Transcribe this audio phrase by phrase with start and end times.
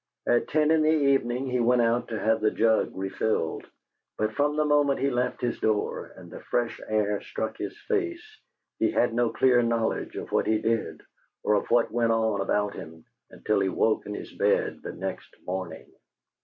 [0.27, 3.67] At ten in the evening he went out to have the jug refilled,
[4.17, 8.23] but from the moment he left his door and the fresh air struck his face,
[8.79, 11.01] he had no clear knowledge of what he did
[11.43, 15.35] or of what went on about him until he woke in his bed the next
[15.45, 15.85] morning.